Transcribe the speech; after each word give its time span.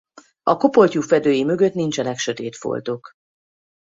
A 0.43 0.55
kopoltyúfedői 0.57 1.43
mögött 1.43 1.73
nincsenek 1.73 2.17
sötét 2.17 2.55
foltok. 2.55 3.11